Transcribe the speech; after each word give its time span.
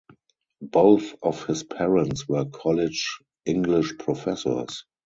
Both 0.63 1.13
of 1.21 1.45
his 1.45 1.61
parents 1.63 2.27
were 2.27 2.45
college 2.45 3.19
English 3.45 3.99
professors. 3.99 4.85